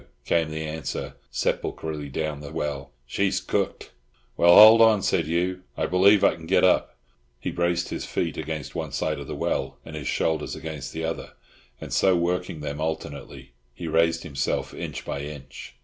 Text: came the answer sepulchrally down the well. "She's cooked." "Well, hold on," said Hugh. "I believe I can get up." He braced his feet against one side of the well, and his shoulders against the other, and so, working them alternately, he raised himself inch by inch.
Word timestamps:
came 0.25 0.49
the 0.49 0.65
answer 0.65 1.13
sepulchrally 1.31 2.09
down 2.11 2.39
the 2.41 2.51
well. 2.51 2.91
"She's 3.05 3.39
cooked." 3.39 3.91
"Well, 4.35 4.55
hold 4.55 4.81
on," 4.81 5.03
said 5.03 5.25
Hugh. 5.27 5.61
"I 5.77 5.85
believe 5.85 6.23
I 6.23 6.33
can 6.33 6.47
get 6.47 6.63
up." 6.63 6.95
He 7.39 7.51
braced 7.51 7.89
his 7.89 8.03
feet 8.03 8.35
against 8.35 8.73
one 8.73 8.93
side 8.93 9.19
of 9.19 9.27
the 9.27 9.35
well, 9.35 9.77
and 9.85 9.95
his 9.95 10.07
shoulders 10.07 10.55
against 10.55 10.91
the 10.91 11.05
other, 11.05 11.33
and 11.79 11.93
so, 11.93 12.15
working 12.15 12.61
them 12.61 12.81
alternately, 12.81 13.51
he 13.75 13.87
raised 13.87 14.23
himself 14.23 14.73
inch 14.73 15.05
by 15.05 15.21
inch. 15.21 15.75